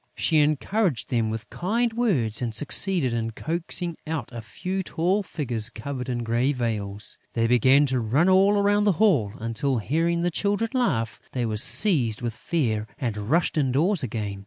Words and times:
She 0.15 0.39
encouraged 0.39 1.11
them 1.11 1.29
with 1.29 1.47
kind 1.51 1.93
words 1.93 2.41
and 2.41 2.55
succeeded 2.55 3.13
in 3.13 3.33
coaxing 3.33 3.97
out 4.07 4.29
a 4.31 4.41
few 4.41 4.81
tall 4.81 5.21
figures 5.21 5.69
covered 5.69 6.09
with 6.09 6.23
grey 6.23 6.53
veils. 6.53 7.19
They 7.33 7.45
began 7.45 7.85
to 7.85 7.99
run 7.99 8.27
all 8.27 8.57
around 8.57 8.85
the 8.85 8.93
hall 8.97 9.33
until, 9.37 9.77
hearing 9.77 10.21
the 10.21 10.31
Children 10.31 10.71
laugh, 10.73 11.19
they 11.33 11.45
were 11.45 11.57
seized 11.57 12.23
with 12.23 12.33
fear 12.33 12.87
and 12.97 13.29
rushed 13.29 13.59
indoors 13.59 14.01
again. 14.01 14.39